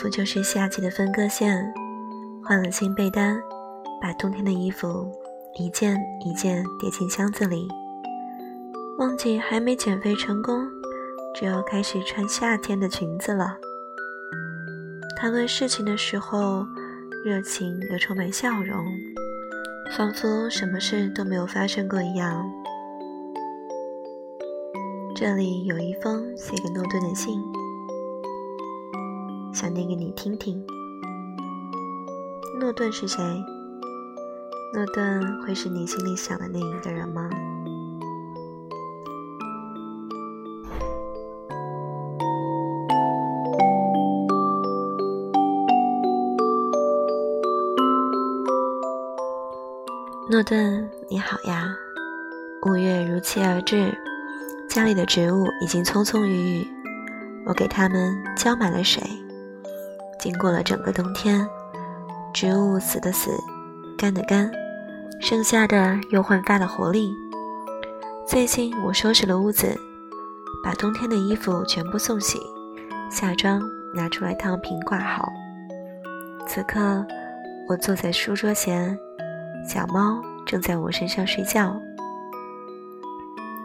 [0.00, 1.70] 月仿佛就是夏季的分割线，
[2.42, 3.38] 换了新被单，
[4.00, 5.06] 把冬天的衣服
[5.58, 7.68] 一件一件叠进箱子里，
[8.98, 10.66] 忘记还没减肥成功，
[11.34, 13.58] 就要开始穿夏天的裙子了。
[15.18, 16.64] 谈论事情的时候，
[17.22, 18.82] 热情又充满笑容，
[19.98, 22.50] 仿佛什么事都没有发生过一样。
[25.14, 27.38] 这里有一封写给诺顿的信。
[29.60, 30.64] 想念给你听听。
[32.58, 33.22] 诺顿是谁？
[34.72, 37.28] 诺顿会是你心里想的那一个人吗？
[50.30, 51.66] 诺顿，你好呀！
[52.66, 53.94] 五月如期而至，
[54.70, 56.66] 家里的植物已经葱葱郁郁，
[57.44, 59.02] 我给它们浇满了水。
[60.20, 61.48] 经过了整个冬天，
[62.34, 63.30] 植物死的死，
[63.96, 64.52] 干的干，
[65.18, 67.10] 剩下的又焕发了活力。
[68.26, 69.74] 最近我收拾了屋子，
[70.62, 72.38] 把冬天的衣服全部送洗，
[73.10, 73.62] 夏装
[73.94, 75.32] 拿出来烫平挂好。
[76.46, 77.02] 此刻，
[77.66, 78.94] 我坐在书桌前，
[79.66, 81.74] 小猫正在我身上睡觉。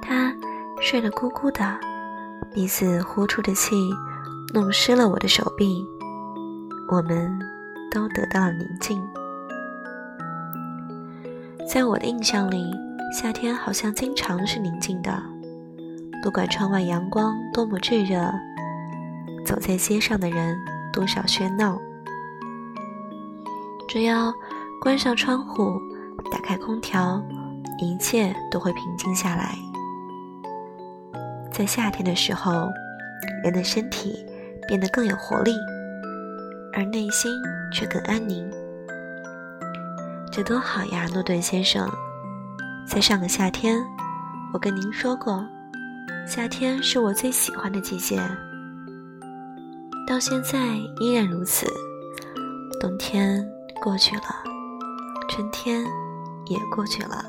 [0.01, 0.33] 它
[0.79, 1.77] 睡得咕咕的，
[2.53, 3.75] 鼻子呼出的气
[4.53, 5.85] 弄湿了我的手臂。
[6.87, 7.39] 我们
[7.91, 9.01] 都得到了宁静。
[11.67, 12.71] 在我的印象里，
[13.11, 15.11] 夏天好像经常是宁静的，
[16.21, 18.31] 不管窗外阳光多么炙热，
[19.43, 20.55] 走在街上的人
[20.93, 21.79] 多少喧闹，
[23.87, 24.31] 只要
[24.79, 25.79] 关上窗户，
[26.31, 27.19] 打开空调，
[27.79, 29.55] 一切都会平静下来。
[31.51, 32.69] 在夏天的时候，
[33.43, 34.23] 人的身体
[34.67, 35.51] 变得更有活力。
[36.75, 37.31] 而内心
[37.71, 38.51] 却更安宁，
[40.29, 41.89] 这多好呀，诺顿先生！
[42.85, 43.81] 在上个夏天，
[44.53, 45.41] 我跟您说过，
[46.27, 48.19] 夏天是我最喜欢的季节，
[50.05, 51.65] 到现在依然如此。
[52.77, 53.41] 冬天
[53.81, 54.23] 过去了，
[55.29, 55.81] 春天
[56.47, 57.23] 也过去了，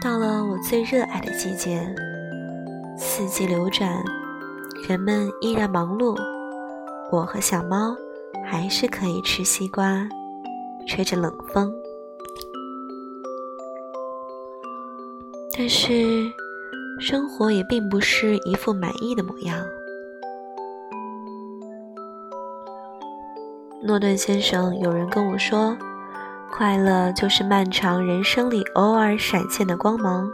[0.00, 1.84] 到了我最热爱的季节，
[2.96, 4.00] 四季流转，
[4.88, 6.16] 人们依然忙碌。
[7.10, 7.96] 我和小猫
[8.44, 10.06] 还是可以吃西瓜，
[10.86, 11.74] 吹着冷风。
[15.56, 16.30] 但是，
[17.00, 19.58] 生活也并不是一副满意的模样。
[23.82, 25.74] 诺顿先生，有人跟我说，
[26.52, 30.30] 快乐就是漫长人生里偶尔闪现的光芒。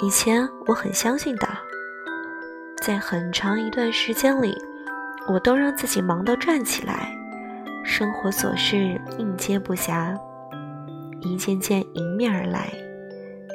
[0.00, 1.48] 以前我很相信的，
[2.80, 4.56] 在很长一段时间里。
[5.28, 7.12] 我都让自己忙到转起来，
[7.84, 10.16] 生活琐事应接不暇，
[11.20, 12.72] 一件件迎面而来，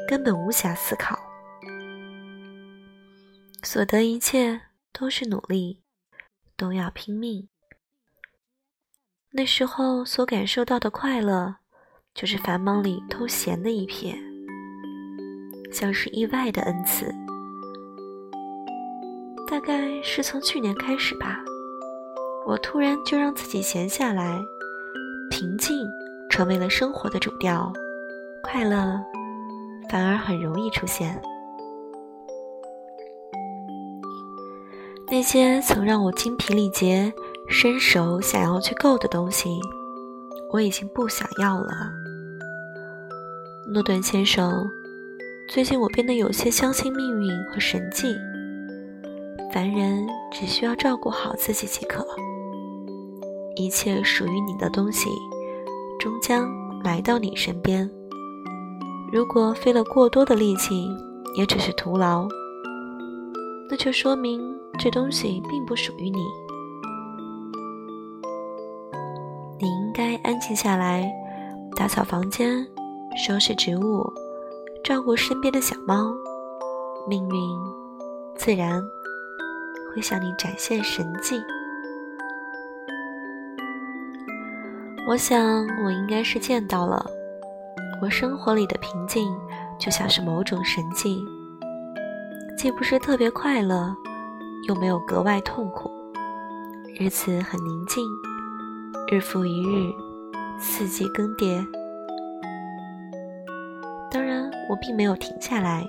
[0.08, 1.18] 根本无暇思考。
[3.64, 4.60] 所得一切
[4.92, 5.80] 都是努力，
[6.58, 7.48] 都要拼命。
[9.32, 11.56] 那时候所感受到的快乐，
[12.14, 14.18] 就是繁忙里偷闲的一瞥，
[15.72, 17.16] 像是意外的恩赐。
[19.50, 21.42] 大概是从去年开始吧。
[22.46, 24.40] 我突然就让自己闲下来，
[25.30, 25.88] 平静
[26.30, 27.72] 成为了生活的主调，
[28.44, 29.00] 快乐
[29.90, 31.22] 反而很容易出现。
[35.08, 37.14] 那些曾让我精疲力竭、
[37.48, 39.60] 伸手想要去够的东西，
[40.52, 41.72] 我已经不想要了。
[43.74, 44.66] 诺顿先生，
[45.50, 48.16] 最近我变得有些相信命运和神迹，
[49.54, 52.06] 凡人只需要照顾好自己即可。
[53.56, 55.10] 一切属于你的东西，
[56.00, 56.50] 终将
[56.84, 57.90] 来到你身边。
[59.12, 60.88] 如果费了过多的力气，
[61.36, 62.28] 也只是徒劳，
[63.70, 64.42] 那就说明
[64.80, 66.20] 这东西并不属于你。
[69.60, 71.12] 你应该安静下来，
[71.76, 72.66] 打扫房间，
[73.16, 74.04] 收拾植物，
[74.84, 76.12] 照顾身边的小猫，
[77.08, 77.36] 命运
[78.36, 78.82] 自然
[79.94, 81.40] 会向你展现神迹。
[85.08, 87.04] 我想，我应该是见到了。
[88.02, 89.36] 我生活里的平静，
[89.80, 91.26] 就像是某种神迹，
[92.56, 93.96] 既不是特别快乐，
[94.68, 95.92] 又没有格外痛苦。
[97.00, 98.06] 日子很宁静，
[99.12, 99.92] 日复一日，
[100.60, 101.66] 四季更迭。
[104.12, 105.86] 当然，我并没有停下来，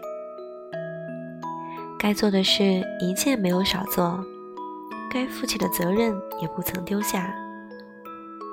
[1.99, 4.25] 该做的事一件没有少做，
[5.11, 7.33] 该负起的责任也不曾丢下。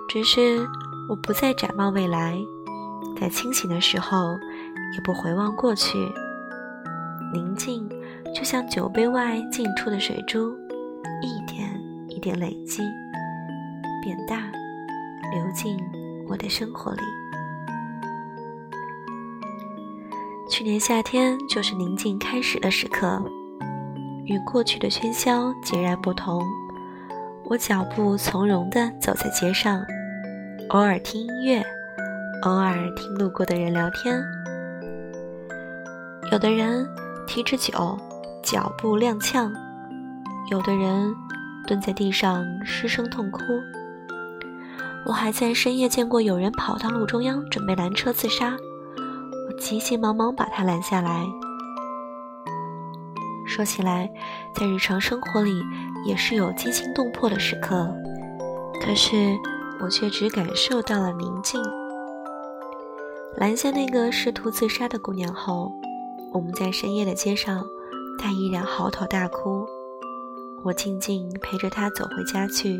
[0.09, 0.67] 只是
[1.07, 2.35] 我不再展望未来，
[3.21, 4.35] 在清醒的时候
[4.95, 5.99] 也不回望过去。
[7.31, 7.87] 宁静
[8.35, 10.51] 就像酒杯外进出的水珠，
[11.21, 11.69] 一点
[12.07, 12.81] 一点累积，
[14.01, 14.37] 变大，
[15.31, 15.77] 流进
[16.27, 17.01] 我的生活里。
[20.49, 23.23] 去年夏天就是宁静开始的时刻，
[24.25, 26.43] 与过去的喧嚣截然不同。
[27.45, 29.79] 我脚步从容地走在街上。
[30.69, 31.65] 偶尔听音乐，
[32.43, 34.23] 偶尔听路过的人聊天。
[36.31, 36.87] 有的人
[37.25, 37.97] 提着酒，
[38.43, 39.51] 脚步踉跄；
[40.51, 41.11] 有的人
[41.65, 43.41] 蹲在地上失声痛哭。
[45.07, 48.55] 我还在深夜见过有人跑到路中央准备拦车自杀，
[49.47, 51.25] 我急急忙忙把他拦下来。
[53.47, 54.07] 说起来，
[54.53, 55.63] 在日常生活里
[56.05, 57.91] 也是有惊心动魄的时刻，
[58.79, 59.35] 可是。
[59.81, 61.61] 我却只感受到了宁静。
[63.37, 65.71] 拦下那个试图自杀的姑娘后，
[66.33, 67.63] 我们在深夜的街上，
[68.17, 69.65] 她依然嚎啕大哭。
[70.63, 72.79] 我静静陪着她走回家去，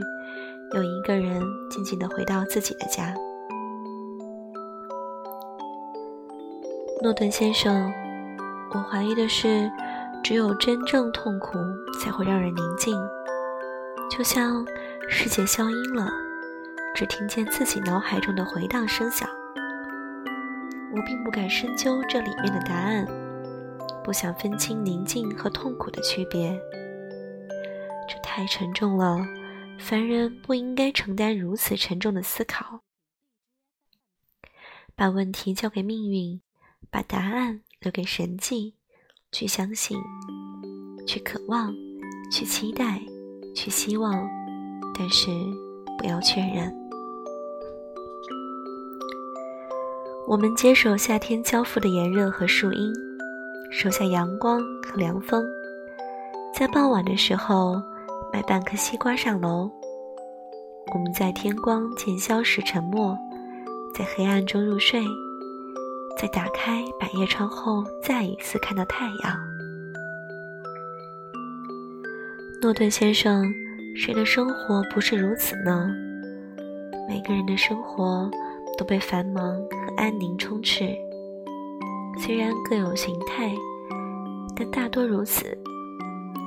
[0.74, 3.16] 又一个人静静的回到自己的家。
[7.02, 7.90] 诺顿先生，
[8.74, 9.72] 我怀疑的是，
[10.22, 11.58] 只有真正痛苦
[12.02, 12.94] 才会让人宁静，
[14.12, 14.66] 就像
[15.08, 16.12] 世界消音了。
[16.96, 19.30] 只听见自己脑海中的回荡声响，
[20.94, 23.06] 我并不敢深究这里面的答案，
[24.04, 26.60] 不想分清宁静和痛苦的区别。
[28.08, 29.26] 这太沉重了，
[29.80, 32.82] 凡人不应该承担如此沉重的思考。
[34.96, 36.42] 把问题交给命运，
[36.90, 38.76] 把答案留给神迹，
[39.32, 39.98] 去相信，
[41.08, 41.74] 去渴望，
[42.30, 43.00] 去期待，
[43.56, 44.28] 去希望，
[44.94, 45.30] 但是
[46.00, 46.74] 不要确认。
[50.26, 52.94] 我们接受夏天交付的炎热和树荫，
[53.72, 55.46] 收下阳光和凉风，
[56.56, 57.82] 在傍晚的时候
[58.32, 59.70] 买半颗西瓜上楼。
[60.94, 63.18] 我们在天光渐消时沉默，
[63.94, 65.04] 在黑暗中入睡，
[66.18, 69.38] 在打开百叶窗后再一次看到太阳。
[72.62, 73.52] 诺顿先生，
[74.02, 75.94] 谁的生活不是如此呢？
[77.06, 78.32] 每个人的生活
[78.78, 79.94] 都被繁忙和。
[79.98, 80.96] 安宁充斥，
[82.18, 83.54] 虽然各有形态，
[84.56, 85.46] 但大多如此。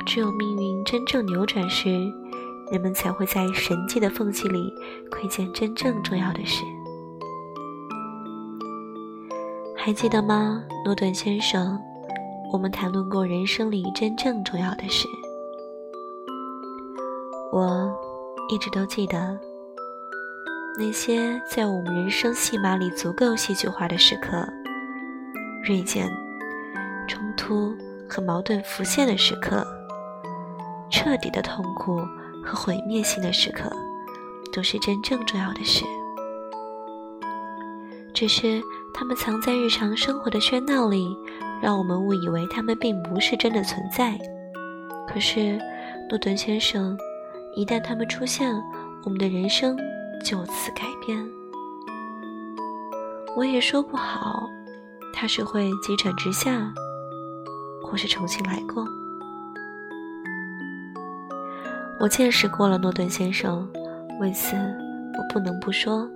[0.07, 1.91] 只有命运真正扭转时，
[2.71, 4.73] 人们才会在神迹的缝隙里
[5.11, 6.65] 窥见真正重要的事。
[9.77, 11.79] 还记得吗，诺顿先生？
[12.51, 15.07] 我们谈论过人生里真正重要的事。
[17.53, 17.95] 我
[18.49, 19.39] 一直都记得。
[20.79, 24.49] 那些在我们人生戏码里足够戏剧化的时刻，
[25.63, 26.11] 锐减、
[27.07, 27.77] 冲突
[28.09, 29.67] 和矛盾浮现的时刻，
[30.91, 32.01] 彻底的痛苦
[32.43, 33.71] 和毁灭性的时刻，
[34.51, 35.85] 都是真正重要的事。
[38.15, 38.63] 只是
[38.95, 41.15] 他们藏在日常生活的喧闹里，
[41.61, 44.19] 让我们误以为他们并不是真的存在。
[45.07, 45.59] 可是，
[46.09, 46.97] 诺顿先生，
[47.55, 48.53] 一旦他们出现，
[49.05, 49.77] 我们的人生。
[50.25, 51.19] 就此改变，
[53.37, 54.49] 我也说不好，
[55.13, 56.73] 他是会急转直下，
[57.83, 58.87] 或是重新来过。
[61.99, 63.69] 我见识过了诺顿先生，
[64.21, 66.09] 为此我不能不说，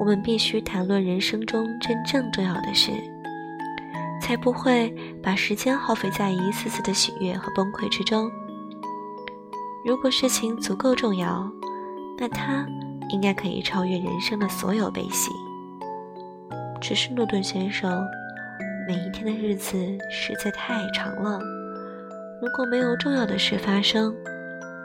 [0.00, 2.92] 我们必须谈论人生中真正重要的事，
[4.22, 4.88] 才不会
[5.22, 8.30] 把时间耗费在一次次的喜悦和崩溃之中。
[9.84, 11.50] 如果事情足够重要，
[12.18, 12.66] 那他。
[13.10, 15.30] 应该可以超越人生的所有悲喜。
[16.80, 18.02] 只是诺顿先生，
[18.88, 19.76] 每一天的日子
[20.10, 21.38] 实在太长了。
[22.40, 24.12] 如果没有重要的事发生，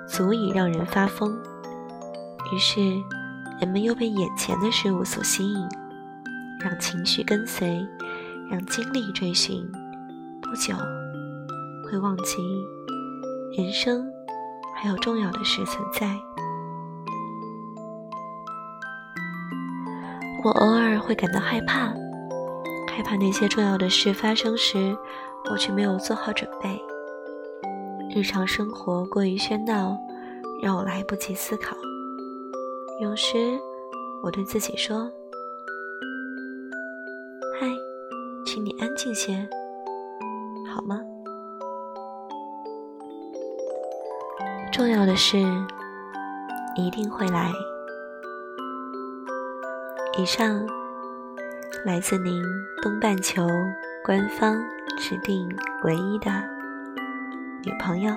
[0.06, 1.34] 足以让人发疯。
[2.54, 2.82] 于是，
[3.60, 5.68] 人们又被眼前的事物所吸引，
[6.60, 7.84] 让情绪跟随，
[8.52, 9.66] 让精力追寻。
[10.42, 10.76] 不久，
[11.90, 12.36] 会忘记
[13.58, 14.06] 人生
[14.82, 16.18] 还有重要的事存在。
[20.42, 21.94] 我偶尔会感到害怕，
[22.88, 24.98] 害怕那些重要的事发生时，
[25.52, 26.82] 我却没有做好准备。
[28.16, 29.98] 日常生活过于喧闹，
[30.62, 31.76] 让我来不及思考。
[33.02, 33.60] 有时，
[34.24, 35.12] 我对自己说
[37.60, 37.68] ：“嗨，
[38.46, 39.46] 请你安静些，
[40.74, 41.02] 好吗？”
[44.80, 45.38] 重要的是，
[46.78, 47.52] 一定会来。
[50.18, 50.66] 以上
[51.84, 52.42] 来自您
[52.82, 53.46] 东半球
[54.06, 54.58] 官方
[54.98, 56.32] 指定唯一的
[57.66, 58.14] 女朋友。